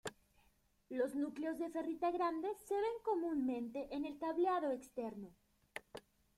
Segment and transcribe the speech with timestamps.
[0.89, 5.29] Los núcleos de ferrita grandes se ven comúnmente en el cableado externo.